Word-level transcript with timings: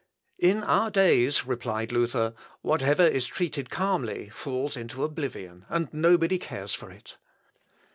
"In 0.39 0.63
our 0.63 0.89
days," 0.89 1.45
replied 1.45 1.91
Luther, 1.91 2.33
"whatever 2.63 3.05
is 3.05 3.27
treated 3.27 3.69
calmly 3.69 4.29
falls 4.29 4.75
into 4.75 5.03
oblivion, 5.03 5.63
and 5.69 5.93
nobody 5.93 6.39
cares 6.39 6.73
for 6.73 6.89
it." 6.89 7.17